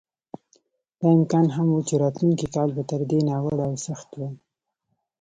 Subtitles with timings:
[0.99, 4.33] دا امکان هم و چې راتلونکی کال به تر دې ناوړه او سخت وای.